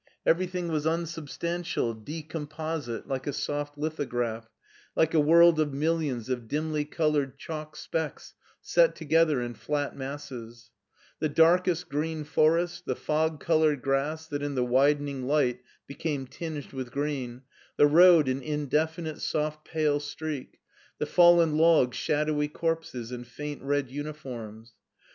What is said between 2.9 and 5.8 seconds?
like a soft lithograph, like a world of